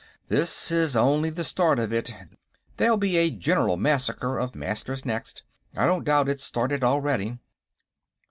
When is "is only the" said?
0.71-1.43